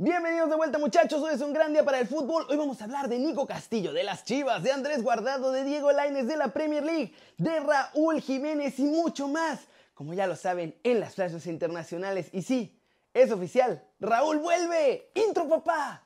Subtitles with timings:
[0.00, 2.46] Bienvenidos de vuelta muchachos, hoy es un gran día para el fútbol.
[2.48, 5.90] Hoy vamos a hablar de Nico Castillo, de las Chivas, de Andrés Guardado, de Diego
[5.90, 9.66] Laines de la Premier League, de Raúl Jiménez y mucho más.
[9.94, 12.28] Como ya lo saben, en las flashes internacionales.
[12.30, 12.80] Y sí,
[13.12, 15.10] es oficial, Raúl vuelve.
[15.16, 16.04] Intro papá.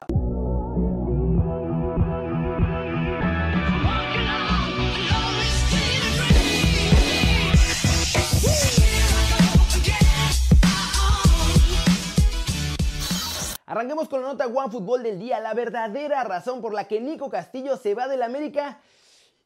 [13.83, 17.29] Arranquemos con la nota One Fútbol del día, la verdadera razón por la que Nico
[17.29, 18.79] Castillo se va del América.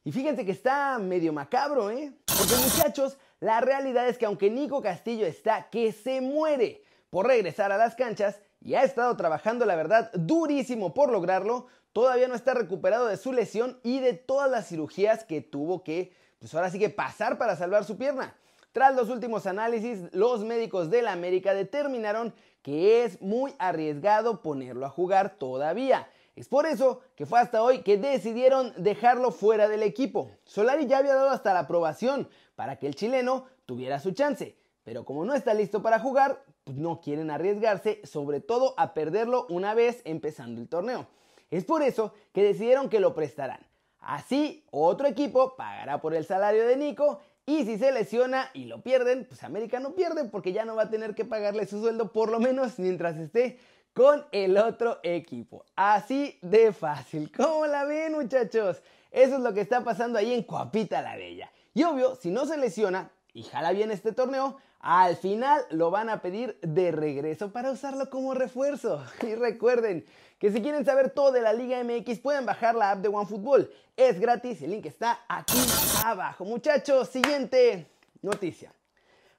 [0.03, 2.13] Y fíjense que está medio macabro, ¿eh?
[2.37, 7.71] Porque muchachos, la realidad es que aunque Nico Castillo está que se muere por regresar
[7.71, 12.53] a las canchas y ha estado trabajando, la verdad, durísimo por lograrlo, todavía no está
[12.53, 16.77] recuperado de su lesión y de todas las cirugías que tuvo que, pues ahora sí
[16.77, 18.35] que pasar para salvar su pierna.
[18.77, 22.31] Tras los últimos análisis, los médicos de la América determinaron
[22.61, 26.07] que es muy arriesgado ponerlo a jugar todavía.
[26.35, 30.29] Es por eso que fue hasta hoy que decidieron dejarlo fuera del equipo.
[30.43, 35.05] Solari ya había dado hasta la aprobación para que el chileno tuviera su chance, pero
[35.05, 39.73] como no está listo para jugar, pues no quieren arriesgarse, sobre todo a perderlo una
[39.73, 41.07] vez empezando el torneo.
[41.49, 43.65] Es por eso que decidieron que lo prestarán.
[43.99, 48.81] Así, otro equipo pagará por el salario de Nico y si se lesiona y lo
[48.81, 52.11] pierden, pues América no pierde porque ya no va a tener que pagarle su sueldo
[52.11, 53.59] por lo menos mientras esté
[53.93, 55.65] con el otro equipo.
[55.75, 57.31] Así de fácil.
[57.31, 58.81] ¿Cómo la ven muchachos?
[59.11, 61.51] Eso es lo que está pasando ahí en Coapita la Bella.
[61.73, 66.09] Y obvio, si no se lesiona y jala bien este torneo, al final lo van
[66.09, 69.03] a pedir de regreso para usarlo como refuerzo.
[69.21, 70.05] Y recuerden
[70.39, 73.71] que si quieren saber todo de la Liga MX pueden bajar la app de OneFootball.
[73.95, 75.59] Es gratis, el link está aquí
[76.03, 76.45] abajo.
[76.45, 77.85] Muchachos, siguiente
[78.23, 78.73] noticia.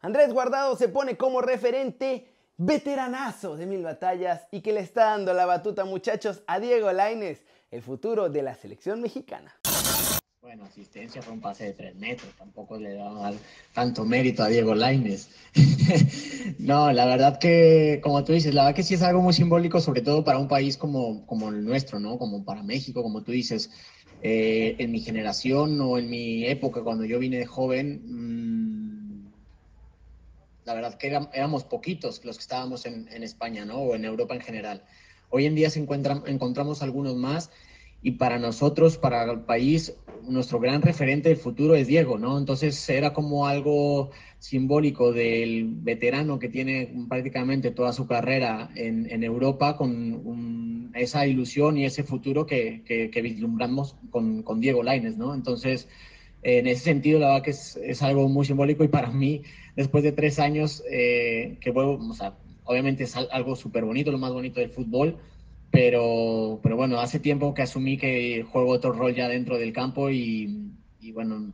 [0.00, 5.34] Andrés Guardado se pone como referente veteranazo de mil batallas y que le está dando
[5.34, 9.58] la batuta, muchachos, a Diego Laines, el futuro de la selección mexicana.
[10.48, 13.34] Bueno, asistencia fue un pase de tres metros, tampoco le da
[13.74, 15.28] tanto mérito a Diego Laines.
[16.58, 19.78] no, la verdad que, como tú dices, la verdad que sí es algo muy simbólico,
[19.78, 22.16] sobre todo para un país como, como el nuestro, ¿no?
[22.16, 23.70] Como para México, como tú dices.
[24.22, 29.30] Eh, en mi generación o en mi época, cuando yo vine de joven, mmm,
[30.64, 33.80] la verdad que éramos poquitos los que estábamos en, en, España, ¿no?
[33.80, 34.82] O en Europa en general.
[35.28, 37.50] Hoy en día se encuentran, encontramos algunos más
[38.02, 39.94] y para nosotros, para el país,
[40.28, 42.38] nuestro gran referente del futuro es Diego, ¿no?
[42.38, 49.24] Entonces era como algo simbólico del veterano que tiene prácticamente toda su carrera en, en
[49.24, 55.34] Europa con esa ilusión y ese futuro que, que, vislumbramos con, con, Diego Laines, ¿no?
[55.34, 55.88] Entonces,
[56.42, 59.42] en ese sentido, la verdad que es, es algo muy simbólico y para mí,
[59.76, 64.18] después de tres años, eh, que vuelvo, o sea, obviamente es algo súper bonito, lo
[64.18, 65.18] más bonito del fútbol,
[65.70, 70.10] pero, pero bueno, hace tiempo que asumí que juego otro rol ya dentro del campo
[70.10, 71.52] y, y bueno,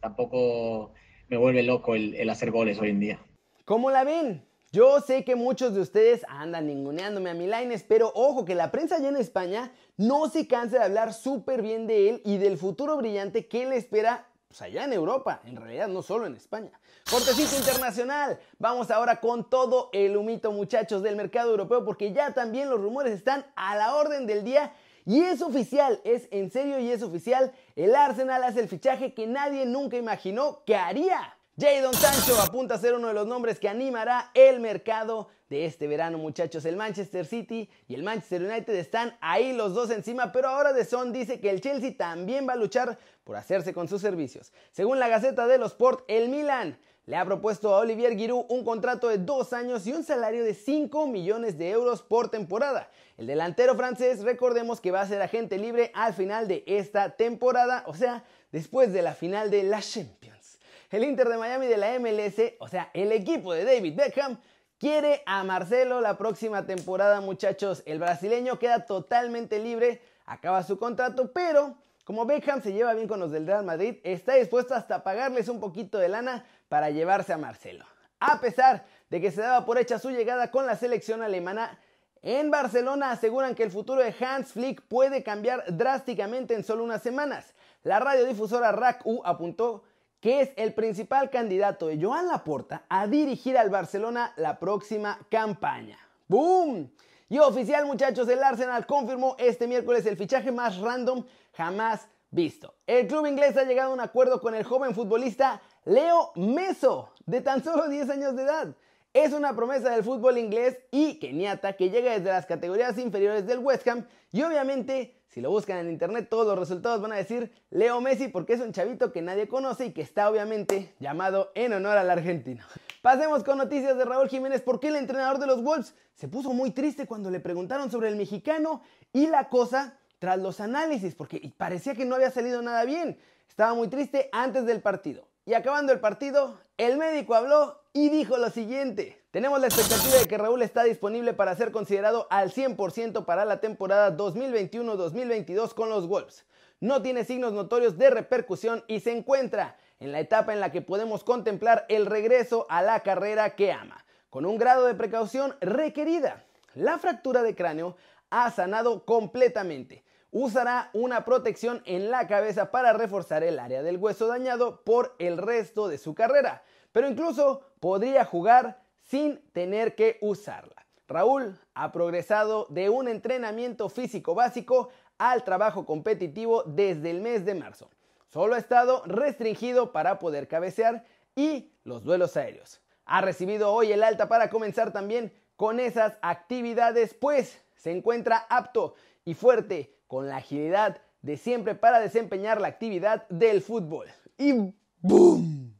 [0.00, 0.92] tampoco
[1.28, 3.20] me vuelve loco el, hacer goles hoy en día.
[3.64, 4.44] ¿Cómo la ven?
[4.72, 8.96] Yo sé que muchos de ustedes andan ninguneándome a Milaines, pero ojo que la prensa
[8.96, 12.96] allá en España no se cansa de hablar súper bien de él y del futuro
[12.96, 16.70] brillante que le espera pues allá en Europa, en realidad no solo en España.
[17.10, 22.70] Cortecito internacional, vamos ahora con todo el humito muchachos del mercado europeo porque ya también
[22.70, 24.72] los rumores están a la orden del día
[25.04, 29.26] y es oficial, es en serio y es oficial, el Arsenal hace el fichaje que
[29.26, 31.36] nadie nunca imaginó que haría.
[31.58, 35.86] Jadon Sancho apunta a ser uno de los nombres que animará el mercado de este
[35.86, 36.64] verano, muchachos.
[36.64, 40.84] El Manchester City y el Manchester United están ahí los dos encima, pero ahora De
[40.84, 44.52] Son dice que el Chelsea también va a luchar por hacerse con sus servicios.
[44.72, 48.64] Según la Gaceta de los Sport, el Milan le ha propuesto a Olivier Giroud un
[48.64, 52.90] contrato de dos años y un salario de 5 millones de euros por temporada.
[53.16, 57.84] El delantero francés, recordemos que va a ser agente libre al final de esta temporada,
[57.86, 60.58] o sea, después de la final de la Champions.
[60.90, 64.38] El Inter de Miami de la MLS, o sea, el equipo de David Beckham,
[64.78, 67.82] quiere a Marcelo la próxima temporada, muchachos.
[67.86, 73.20] El brasileño queda totalmente libre, acaba su contrato, pero como Beckham se lleva bien con
[73.20, 77.38] los del Real Madrid, está dispuesto hasta pagarles un poquito de lana para llevarse a
[77.38, 77.84] Marcelo.
[78.20, 81.78] A pesar de que se daba por hecha su llegada con la selección alemana,
[82.22, 87.02] en Barcelona aseguran que el futuro de Hans Flick puede cambiar drásticamente en solo unas
[87.02, 87.54] semanas.
[87.82, 89.84] La radiodifusora RAC-U apuntó
[90.26, 95.96] que es el principal candidato de Joan Laporta a dirigir al Barcelona la próxima campaña.
[96.26, 96.90] ¡Boom!
[97.28, 102.74] Y oficial muchachos, el Arsenal confirmó este miércoles el fichaje más random jamás visto.
[102.88, 107.40] El club inglés ha llegado a un acuerdo con el joven futbolista Leo Meso, de
[107.40, 108.74] tan solo 10 años de edad.
[109.12, 113.60] es una promesa del fútbol inglés y keniata que llega desde las categorías inferiores del
[113.60, 117.52] West Ham y obviamente si lo buscan en internet todos los resultados van a decir
[117.70, 121.72] Leo Messi porque es un chavito que nadie conoce y que está obviamente llamado en
[121.72, 122.64] honor al argentino.
[123.02, 126.70] Pasemos con noticias de Raúl Jiménez porque el entrenador de los Wolves se puso muy
[126.70, 128.82] triste cuando le preguntaron sobre el mexicano
[129.12, 133.18] y la cosa tras los análisis porque parecía que no había salido nada bien.
[133.48, 135.28] Estaba muy triste antes del partido.
[135.44, 139.22] Y acabando el partido, el médico habló y dijo lo siguiente.
[139.30, 143.60] Tenemos la expectativa de que Raúl está disponible para ser considerado al 100% para la
[143.60, 146.44] temporada 2021-2022 con los Wolves.
[146.80, 150.82] No tiene signos notorios de repercusión y se encuentra en la etapa en la que
[150.82, 156.44] podemos contemplar el regreso a la carrera que ama, con un grado de precaución requerida.
[156.74, 157.96] La fractura de cráneo
[158.28, 160.04] ha sanado completamente
[160.38, 165.38] usará una protección en la cabeza para reforzar el área del hueso dañado por el
[165.38, 166.62] resto de su carrera,
[166.92, 170.86] pero incluso podría jugar sin tener que usarla.
[171.08, 177.54] Raúl ha progresado de un entrenamiento físico básico al trabajo competitivo desde el mes de
[177.54, 177.88] marzo.
[178.28, 181.04] Solo ha estado restringido para poder cabecear
[181.34, 182.82] y los duelos aéreos.
[183.06, 188.96] Ha recibido hoy el alta para comenzar también con esas actividades, pues se encuentra apto
[189.24, 194.06] y fuerte con la agilidad de siempre para desempeñar la actividad del fútbol.
[194.38, 195.74] Y ¡boom!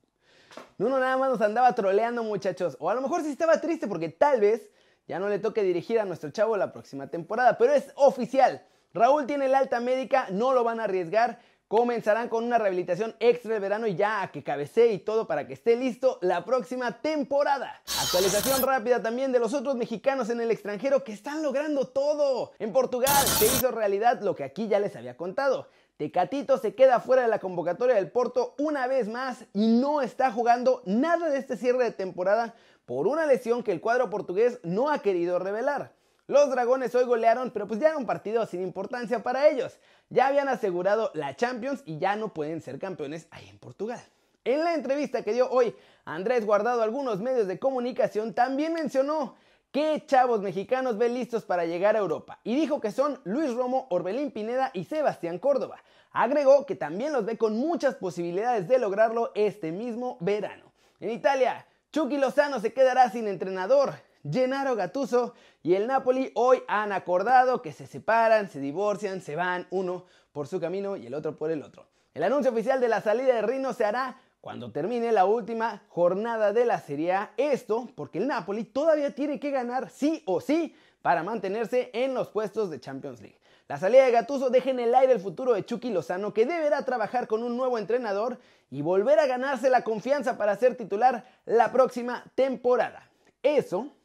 [0.78, 2.76] Nuno nada más nos andaba troleando muchachos.
[2.80, 4.70] O a lo mejor sí estaba triste porque tal vez
[5.06, 7.56] ya no le toque dirigir a nuestro chavo la próxima temporada.
[7.58, 8.62] Pero es oficial.
[8.92, 11.38] Raúl tiene la alta médica, no lo van a arriesgar
[11.68, 15.46] comenzarán con una rehabilitación extra de verano y ya a que cabecee y todo para
[15.46, 17.82] que esté listo la próxima temporada.
[18.02, 22.52] Actualización rápida también de los otros mexicanos en el extranjero que están logrando todo.
[22.58, 25.68] En Portugal se hizo realidad lo que aquí ya les había contado.
[25.96, 30.30] Tecatito se queda fuera de la convocatoria del Porto una vez más y no está
[30.30, 32.54] jugando nada de este cierre de temporada
[32.84, 35.96] por una lesión que el cuadro portugués no ha querido revelar.
[36.28, 39.78] Los dragones hoy golearon, pero pues ya era un partido sin importancia para ellos.
[40.08, 44.02] Ya habían asegurado la Champions y ya no pueden ser campeones ahí en Portugal.
[44.44, 45.74] En la entrevista que dio hoy
[46.04, 49.34] Andrés Guardado a algunos medios de comunicación, también mencionó
[49.72, 53.88] qué chavos mexicanos ve listos para llegar a Europa y dijo que son Luis Romo,
[53.90, 55.82] Orbelín Pineda y Sebastián Córdoba.
[56.12, 60.72] Agregó que también los ve con muchas posibilidades de lograrlo este mismo verano.
[61.00, 63.94] En Italia, Chucky Lozano se quedará sin entrenador.
[64.30, 69.66] Gennaro Gattuso y el Napoli hoy han acordado que se separan, se divorcian, se van
[69.70, 71.86] uno por su camino y el otro por el otro.
[72.14, 76.52] El anuncio oficial de la salida de Rino se hará cuando termine la última jornada
[76.52, 77.32] de la Serie A.
[77.36, 82.28] Esto porque el Napoli todavía tiene que ganar sí o sí para mantenerse en los
[82.28, 83.38] puestos de Champions League.
[83.68, 86.84] La salida de Gattuso deja en el aire el futuro de Chucky Lozano, que deberá
[86.84, 88.38] trabajar con un nuevo entrenador
[88.70, 93.10] y volver a ganarse la confianza para ser titular la próxima temporada.
[93.42, 93.95] Eso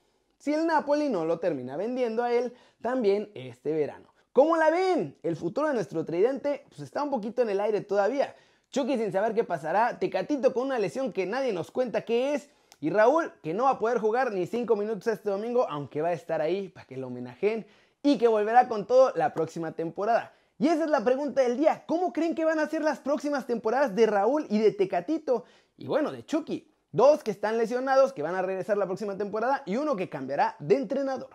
[0.41, 2.51] si el Napoli no lo termina vendiendo a él
[2.81, 4.11] también este verano.
[4.33, 5.15] ¿Cómo la ven?
[5.21, 8.35] El futuro de nuestro tridente pues, está un poquito en el aire todavía.
[8.71, 12.49] Chucky sin saber qué pasará, Tecatito con una lesión que nadie nos cuenta qué es,
[12.79, 16.07] y Raúl que no va a poder jugar ni 5 minutos este domingo, aunque va
[16.07, 17.67] a estar ahí para que lo homenajeen,
[18.01, 20.33] y que volverá con todo la próxima temporada.
[20.57, 23.45] Y esa es la pregunta del día, ¿cómo creen que van a ser las próximas
[23.45, 25.43] temporadas de Raúl y de Tecatito?
[25.77, 26.70] Y bueno, de Chucky.
[26.91, 30.55] Dos que están lesionados, que van a regresar la próxima temporada, y uno que cambiará
[30.59, 31.29] de entrenador.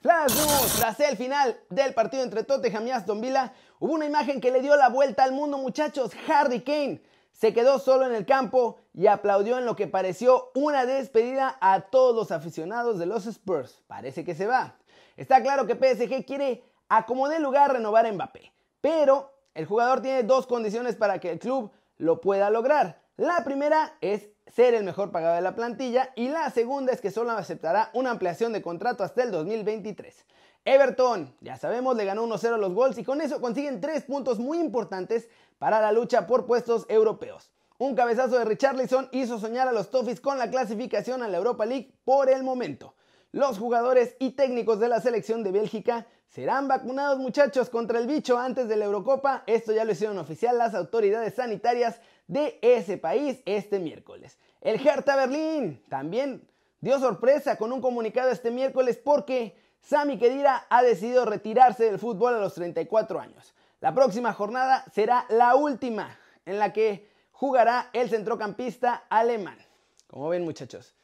[0.00, 0.32] Flash
[0.78, 4.60] tras el final del partido entre Tottenham y Aston Villa, hubo una imagen que le
[4.60, 6.12] dio la vuelta al mundo, muchachos.
[6.28, 7.02] Harry Kane
[7.32, 11.80] se quedó solo en el campo y aplaudió en lo que pareció una despedida a
[11.88, 13.82] todos los aficionados de los Spurs.
[13.86, 14.76] Parece que se va.
[15.16, 20.46] Está claro que PSG quiere acomodar lugar renovar a Mbappé, pero el jugador tiene dos
[20.46, 23.02] condiciones para que el club lo pueda lograr.
[23.16, 27.10] La primera es ser el mejor pagado de la plantilla y la segunda es que
[27.10, 30.26] solo aceptará una ampliación de contrato hasta el 2023.
[30.64, 34.38] Everton, ya sabemos, le ganó 1-0 a los Wolves y con eso consiguen tres puntos
[34.38, 37.52] muy importantes para la lucha por puestos europeos.
[37.76, 41.66] Un cabezazo de Richarlison hizo soñar a los Toffees con la clasificación a la Europa
[41.66, 42.94] League por el momento.
[43.34, 48.38] Los jugadores y técnicos de la selección de Bélgica serán vacunados muchachos contra el bicho
[48.38, 49.42] antes de la Eurocopa.
[49.48, 54.38] Esto ya lo hicieron oficial las autoridades sanitarias de ese país este miércoles.
[54.60, 56.48] El Hertha Berlín también
[56.80, 62.34] dio sorpresa con un comunicado este miércoles porque Sami Khedira ha decidido retirarse del fútbol
[62.34, 63.52] a los 34 años.
[63.80, 69.58] La próxima jornada será la última en la que jugará el centrocampista alemán.
[70.06, 70.94] Como ven muchachos,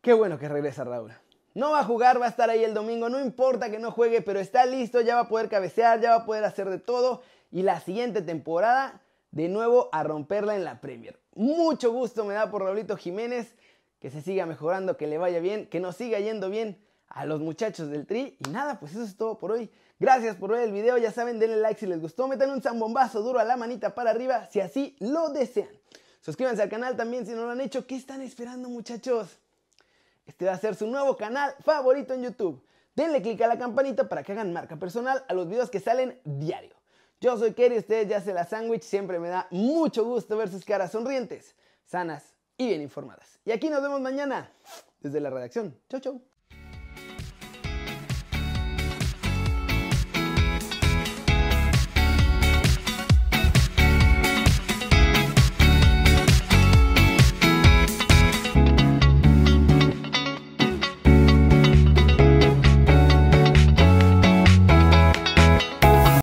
[0.00, 1.12] Qué bueno que regresa Raúl.
[1.52, 4.22] No va a jugar, va a estar ahí el domingo, no importa que no juegue,
[4.22, 7.22] pero está listo, ya va a poder cabecear, ya va a poder hacer de todo.
[7.50, 11.20] Y la siguiente temporada, de nuevo a romperla en la Premier.
[11.34, 13.54] mucho gusto me da por Raulito Jiménez,
[13.98, 17.40] que se siga mejorando, que le vaya bien, que nos siga yendo bien a los
[17.40, 18.38] muchachos del Tri.
[18.38, 19.70] Y nada, pues eso es todo por hoy.
[19.98, 23.20] Gracias por ver el video, ya saben, denle like si les gustó, metan un zambombazo
[23.20, 25.68] duro a la manita para arriba si así lo desean.
[26.22, 27.86] Suscríbanse al canal también si no lo han hecho.
[27.86, 29.38] ¿Qué están esperando muchachos?
[30.30, 32.64] Este va a ser su nuevo canal favorito en YouTube.
[32.94, 36.20] Denle click a la campanita para que hagan marca personal a los videos que salen
[36.22, 36.76] diario.
[37.20, 40.64] Yo soy Kerry, ustedes ya se la sándwich, siempre me da mucho gusto ver sus
[40.64, 43.40] caras sonrientes, sanas y bien informadas.
[43.44, 44.52] Y aquí nos vemos mañana
[45.00, 45.76] desde la redacción.
[45.88, 46.29] Chau, chau.